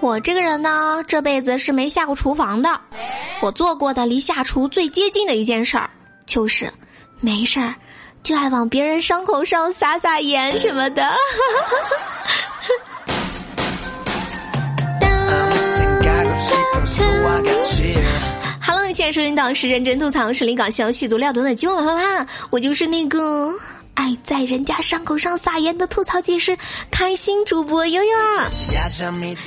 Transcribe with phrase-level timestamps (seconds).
[0.00, 2.80] 我这个人呢，这辈子是没下过厨房的。
[3.40, 5.90] 我做过的离下厨最接近的一件事儿，
[6.24, 6.72] 就是
[7.20, 7.74] 没事儿
[8.22, 11.06] 就爱往别人伤口上撒撒盐什么的。
[18.62, 23.52] Hello， 现在收听到是认真吐槽、实力搞笑、细足料多的今晚啪啪，我就是那个。
[24.00, 26.56] 爱在人家伤口上撒盐的吐槽技师，
[26.90, 28.48] 开心主播悠悠啊！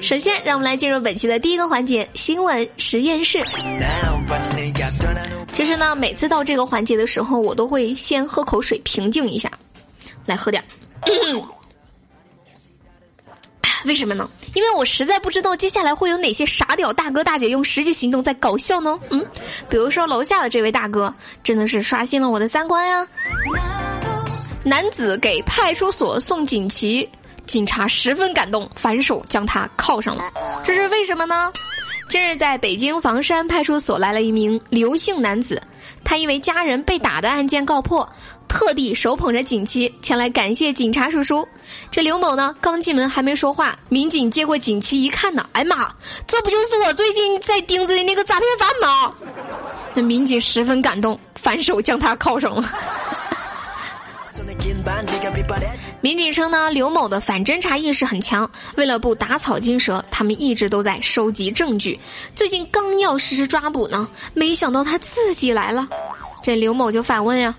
[0.00, 3.44] 首先，让我们来进入本期的第一个环节——新闻实验室。
[5.52, 9.50] 其实呢，每次到这个环节的时候，我都会先喝口水平静一下，
[10.26, 10.62] 来喝点。
[13.84, 14.30] 为什么呢？
[14.54, 18.96] 因为我实在不知道接下来会有哪些傻屌大哥大姐用实际行动在搞笑呢？
[19.10, 19.26] 嗯，
[19.68, 23.04] 比如说楼下的这位大哥，真的是刷新了我的三观呀！
[24.66, 27.08] 男子给派出所送锦旗，
[27.46, 30.24] 警察十分感动，反手将他铐上了。
[30.64, 31.52] 这是为什么呢？
[32.08, 35.62] 近日，在北京房山派出所来了一名刘姓男子，
[36.02, 38.12] 他因为家人被打的案件告破，
[38.48, 41.46] 特地手捧着锦旗前来感谢警察叔叔。
[41.88, 45.94] 这刘某呢，刚进门还没说话，民警接过锦旗一看呢，哎妈，
[46.26, 49.14] 这不就是我最近在盯着的那个诈骗犯吗？
[49.94, 52.68] 那民警十分感动，反手将他铐上了。
[56.00, 61.98] 民警称呢，刘某的反侦查意识很强，为了不打草惊蛇，他们一直都在收集证据。
[62.34, 65.88] 最近刚要实施抓捕呢，没想到他自己来了。
[66.42, 67.54] 这刘某就反问呀：“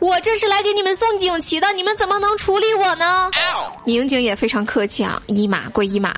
[0.00, 3.30] 我这是来给你们送锦旗的，你们怎么能处理我呢？”
[3.84, 6.14] 民警也非常客气啊，一码归一码。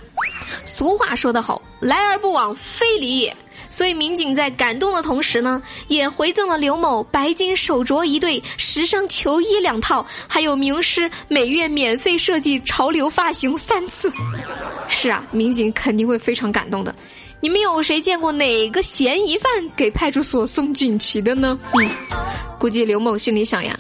[0.64, 3.36] 俗话说得好，来而不往非礼也。
[3.70, 14.12] 所以，民警在感动的同时呢，也回赠了刘某白金手镯一对、时尚球衣两套，还有名师每月免费设计潮流发型三次。
[14.88, 16.94] 是啊，民警肯定会非常感动的。
[17.40, 21.58] 你们有谁见过哪个嫌疑犯给派出所送锦旗的呢？
[21.72, 21.88] 嗯，
[22.58, 23.78] 估计刘某心里想呀，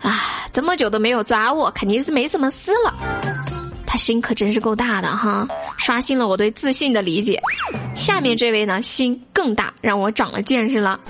[0.00, 2.94] 啊，这么久都没有抓我，肯定是没什么事了。
[3.86, 5.46] 他心可真是够大的哈，
[5.78, 7.40] 刷新了我对自信的理解。
[7.94, 11.00] 下面这位呢，心更大，让我长了见识了。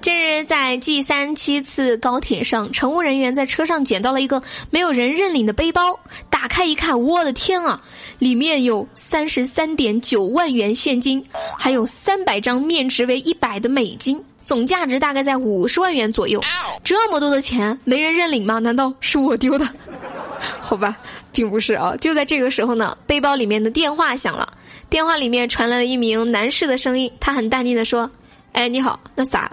[0.00, 5.98] 近日，在 G 三七次高铁上，乘务人员在车上捡到了一个没有人认领的背包，
[6.28, 7.80] 打开一看，我的天啊，
[8.18, 11.24] 里面有三十三点九万元现金，
[11.58, 14.22] 还有三百张面值为一百的美金。
[14.44, 16.40] 总价值大概在五十万元左右，
[16.82, 18.58] 这么多的钱没人认领吗？
[18.58, 19.66] 难道是我丢的？
[20.60, 20.96] 好吧，
[21.32, 21.94] 并不是啊。
[21.96, 24.52] 就在这个时候呢，背包里面的电话响了，
[24.90, 28.10] 电话里面传来了一名男士的声音，他很淡定的说
[28.52, 29.50] ：“哎，你好，那啥，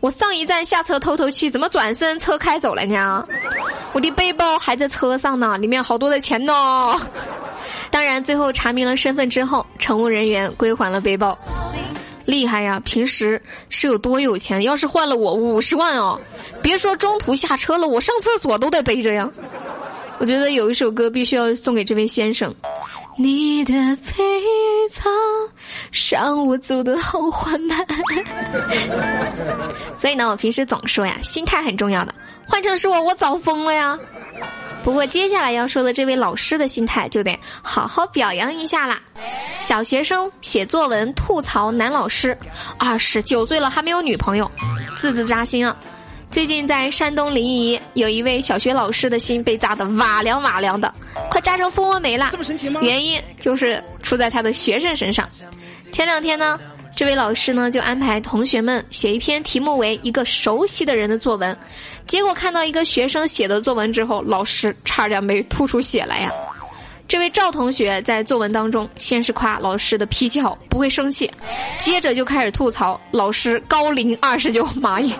[0.00, 3.26] 我上一站下车透透气，怎么转身车开走了呢？
[3.92, 6.52] 我的背包还在车上呢，里面好多的钱呢。
[7.90, 11.36] 当然，最后查明了身份之后，乘务人员归还了背包。”
[12.28, 12.78] 厉害呀！
[12.84, 13.40] 平时
[13.70, 14.62] 是有多有钱？
[14.62, 16.20] 要是换了我五十万哦，
[16.60, 19.30] 别说中途下车了，我上厕所都得背着呀。
[20.18, 22.54] 我觉得有一首歌必须要送给这位先生。
[23.16, 24.12] 你的背
[25.02, 25.10] 包
[26.12, 27.78] 让我走得好缓慢。
[29.96, 32.14] 所以呢，我平时总说呀，心态很重要的。
[32.46, 33.98] 换成是我，我早疯了呀。
[34.82, 39.00] 不过接下来要说的这位老师的心态就得好好表扬一下啦。
[39.60, 42.36] 小学生写作文吐槽男老师，
[42.78, 44.50] 二十九岁了还没有女朋友，
[44.96, 45.76] 字字扎心啊！
[46.30, 50.92] 最近在山东临沂，有一位小学老师的心被扎得瓦凉瓦凉的，
[51.30, 52.28] 快扎成蜂窝煤了。
[52.32, 52.80] 这么神奇吗？
[52.82, 55.28] 原因就是出在他的学生身上。
[55.92, 56.58] 前两天呢。
[56.98, 61.56] 这位老师呢，就安排同学们写一篇题目为“一个熟悉的人”的作文，
[62.08, 66.32] 结果看到一个学生写的作文之后，老师差点没吐出血来呀。
[67.06, 71.30] 这位赵同学在作文当中，先是夸老师的脾气好，不会生气，
[71.78, 75.14] 接着就开始吐槽老师高龄二十九， 妈耶，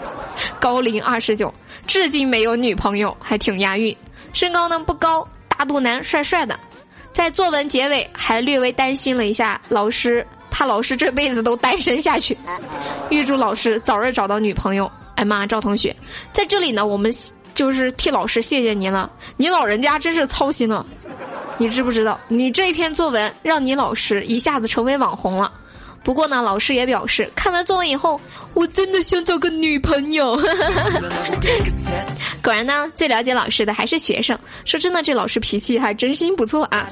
[0.58, 1.54] 高龄二十九，
[1.86, 3.96] 至今没有女朋友，还挺押韵。
[4.32, 5.24] 身高呢不高，
[5.56, 6.58] 大肚腩，帅帅的。
[7.12, 10.26] 在作文结尾还略微担心了一下老师。
[10.58, 12.37] 怕老师这辈子都单身下去，
[13.10, 14.90] 预祝老师早日找到女朋友。
[15.14, 15.94] 哎妈，赵同学，
[16.32, 17.14] 在这里呢，我们
[17.55, 19.08] 就是替老师谢谢您了。
[19.37, 20.84] 你老人家真是操心了。
[21.58, 25.52] 你知不知道，你这一篇作文让你老师一下子成为网红了。
[26.02, 28.20] 不过呢，老师也表示，看完作文以后，
[28.55, 30.34] 我真的想找个女朋友。
[32.43, 34.37] 果然呢，最了解老师的还是学生。
[34.64, 36.88] 说真的，这老师脾气还真心不错啊。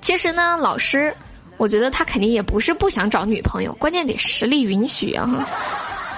[0.00, 1.14] 其实呢，老师。
[1.56, 5.48] 我觉得他肯定也不是不想找女朋友，关键得实力允许啊！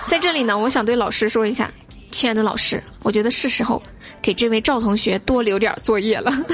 [0.06, 1.70] 在这里呢，我想对老师说一下，
[2.10, 3.82] 亲爱的老师，我觉得是时候
[4.22, 6.32] 给这位赵同学多留点作业了。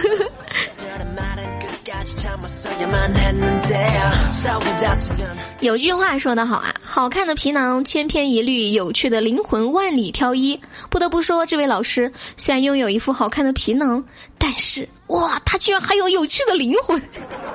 [5.60, 10.58] 有句话说得好啊，好看的皮囊千篇一律，有趣的灵魂万里挑一。
[10.90, 14.02] 不得不说，这位老师虽然拥有一副好看的皮囊，
[14.38, 17.00] 但是哇，他居然还有有趣的灵魂。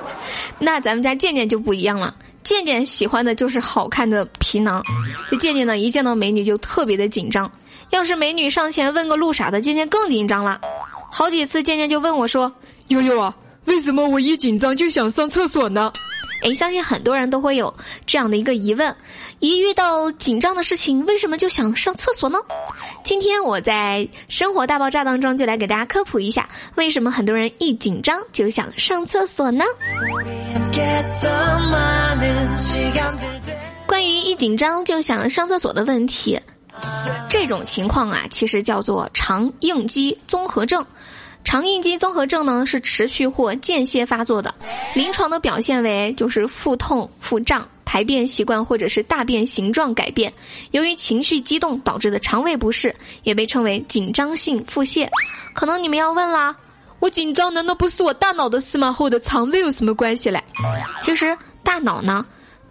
[0.58, 4.82] 那咱们家健健就不一样了，健健喜欢的就是好看的皮囊。
[5.30, 7.50] 这健健呢，一见到美女就特别的紧张，
[7.90, 10.60] 要是美女上前问个路啥的，健健更紧张了。
[11.10, 12.52] 好几次，健健就问我说
[12.88, 13.34] ：“悠悠啊，
[13.64, 15.92] 为什么我一紧张就想上厕所呢？”
[16.44, 17.74] 哎，相信很多人都会有
[18.06, 18.94] 这样的一个疑问：
[19.40, 22.40] 一遇到紧张的事情，为什么就想上厕所呢？
[23.04, 29.64] 今天我在《生活大爆炸》当中就来给大家科普一下，为什么很多人一紧张就想上厕所呢？
[33.86, 36.40] 关于一紧张就想上厕所的问题，
[37.28, 40.84] 这种情况啊，其实叫做肠应激综合症。
[41.44, 44.52] 肠应激综合症呢是持续或间歇发作的，
[44.94, 50.30] 临床的表现为就是腹痛、腹胀、排便习惯或者是大便形状改变，
[50.72, 55.08] 由于情绪激动导致的肠胃不适，也被称为紧张性腹泻。
[55.54, 56.54] 可能你们要问啦，
[56.98, 58.92] 我紧张难道不是我大脑的事吗？
[58.92, 60.44] 和我的肠胃有什么关系嘞？
[61.00, 62.26] 其实大脑呢，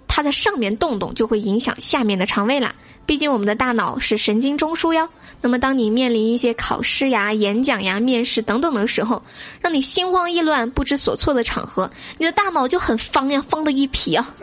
[0.08, 2.76] 它在上面动动就会影响下面的肠胃啦。
[3.08, 5.10] 毕竟我们的大脑是神经中枢哟。
[5.40, 9.24] 那么，当你面临一些考试呀、演讲呀、面试等等的时候，
[9.62, 14.34] 让你心慌意乱、不知所措的场合，你的大脑就很方呀，方的一批啊，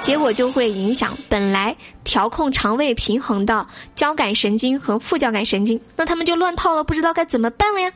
[0.00, 7.92] 结果就会影响本来调控肠胃平衡的交感神经和副交感神经，那他们就乱套了，不知道该怎么办了呀。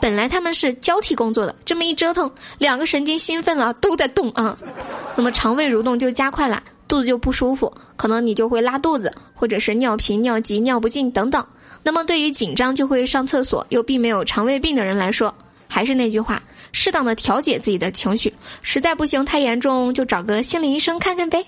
[0.00, 4.56] 本来他们是交替工作的，这么一折腾，两个神经兴奋了，都在动啊，
[5.16, 6.62] 那么肠胃蠕动就加快了。
[6.88, 11.44] 肚子就不舒服，可能你就会拉肚子，或者是尿频、尿急、尿不尽等等。
[11.82, 15.32] 那么，对于紧张就会上厕所又并没有肠胃病的人来说，
[15.68, 16.42] 还是那句话，
[16.72, 21.44] 适当的调节自己的情绪，实在不行太严重就找个心理医生看看呗。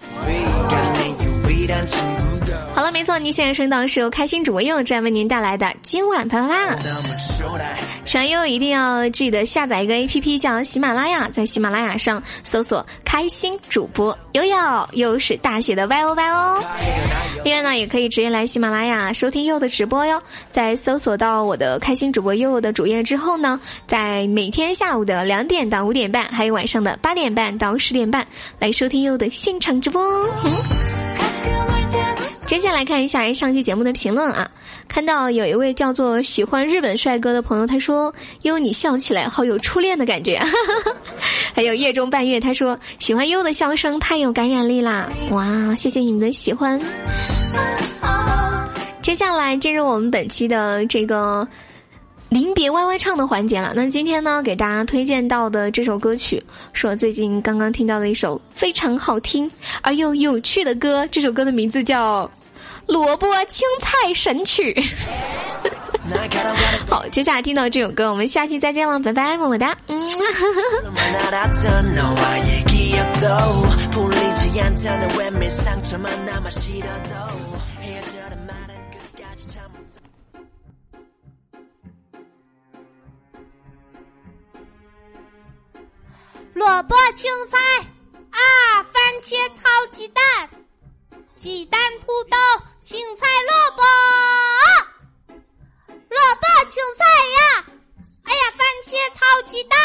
[2.75, 6.77] 好了，没错，你现在收到是由开心主播悠悠站为您带来的今晚啪啪啪。
[8.09, 14.57] 喜欢悠悠一定要记得下载一个 A P P 叫喜马拉雅，在喜马拉雅上搜索“开心主播悠悠”，
[14.97, 16.65] 又是大写的 Y O Y O。
[17.45, 20.23] 另外呢，也可以直接来喜马拉雅收听悠悠的直播哟。
[20.51, 28.27] 在搜索到我的开心主播悠悠的主页之后呢，在每天下午的两点到五点半，还有晚上的八点半到十点半，
[28.59, 30.03] 来收听悠的现场直播。
[32.47, 34.51] 接下来看一下上期节目的评论啊，
[34.89, 38.13] 看到有一位叫做喜欢日本帅哥的朋友，他说
[38.43, 40.41] ：“优你笑起来好有初恋的感觉。
[41.55, 46.81] ”还有夜中半月，他说：“喜欢优的笑声太有感染力啦！”哇，谢谢你们的喜欢。
[49.03, 51.47] 接下来进入我们本期的这个
[52.31, 53.73] 临别歪歪唱的环节了。
[53.77, 56.43] 那今天呢，给大家推荐到的这首歌曲，
[56.73, 59.51] 是我最近刚刚听到的一首非常好听
[59.83, 61.07] 而又有趣的歌。
[61.11, 62.29] 这首歌的名字叫。
[62.89, 64.75] 萝卜青菜神曲，
[66.89, 69.77] 好，接下来听到这首歌，我们下期再见了，拜拜，么么哒。
[69.89, 70.01] 嗯。
[86.55, 87.59] 萝卜青菜
[88.31, 90.25] 啊，番茄炒鸡蛋。
[91.37, 92.37] 鸡蛋、土豆、
[92.89, 93.83] 青菜、萝卜，
[96.09, 97.05] 萝卜、青菜
[97.37, 97.41] 呀！
[98.25, 99.77] 哎呀，番茄炒鸡蛋，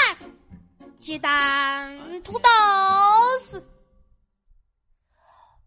[1.02, 2.50] 鸡蛋、土豆
[3.42, 3.68] 丝，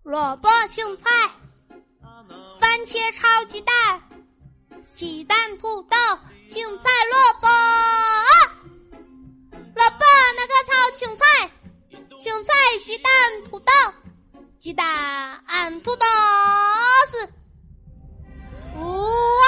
[0.03, 1.11] 萝卜、青菜，
[2.59, 4.03] 番茄炒鸡蛋，
[4.95, 5.97] 鸡蛋、土豆、
[6.49, 7.49] 青菜、萝卜，
[9.75, 10.05] 萝卜
[10.37, 11.51] 那个炒青菜，
[12.19, 13.13] 青菜、鸡蛋、
[13.45, 13.73] 土豆。
[14.67, 14.85] 鸡蛋
[15.81, 16.05] 土豆
[17.13, 17.25] 丝，
[18.75, 19.46] 哇！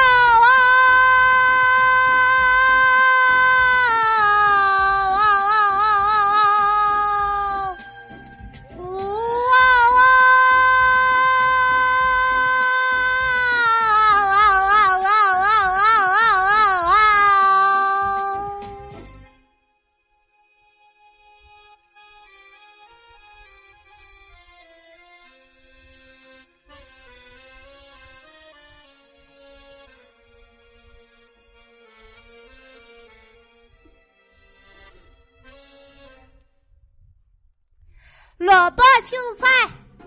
[38.38, 39.46] 萝卜青菜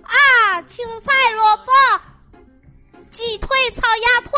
[0.03, 1.73] 啊，青菜萝卜，
[3.09, 4.31] 鸡腿炒鸭腿，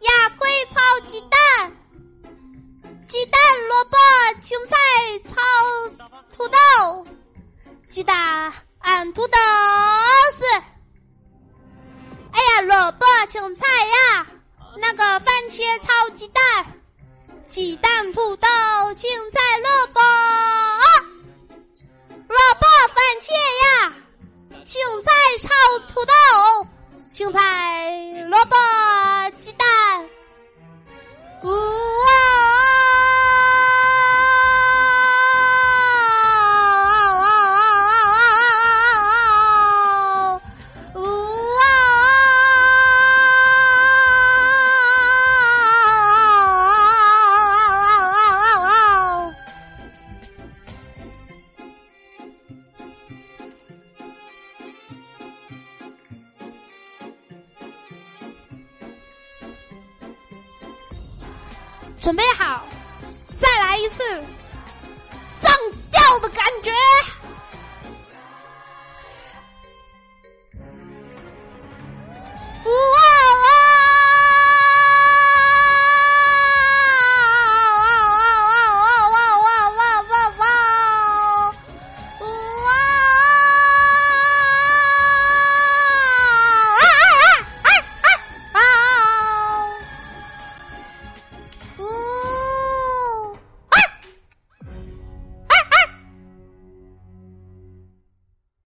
[0.00, 1.74] 鸭腿炒鸡蛋，
[3.08, 3.96] 鸡蛋萝卜
[4.42, 4.76] 青菜
[5.24, 5.34] 炒
[6.30, 7.06] 土豆，
[7.88, 8.52] 鸡蛋、
[9.14, 9.38] 土豆
[10.36, 10.44] 丝。
[12.32, 14.26] 哎呀，萝卜青菜呀，
[14.76, 16.42] 那个番茄炒鸡蛋，
[17.46, 18.46] 鸡蛋、土豆、
[18.94, 20.00] 青菜、萝卜，
[23.00, 23.32] 番茄
[23.64, 23.94] 呀，
[24.62, 25.48] 青菜炒
[25.88, 26.12] 土豆，
[27.10, 27.40] 青菜、
[28.28, 28.54] 萝卜、
[29.38, 29.66] 鸡蛋，
[31.42, 31.48] 呜！
[62.00, 62.64] 准备好，
[63.38, 64.02] 再来一次
[65.42, 65.52] 上
[65.92, 66.72] 吊的感觉。